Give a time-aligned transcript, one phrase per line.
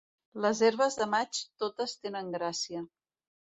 [0.45, 2.85] Les herbes de maig totes tenen gràcia.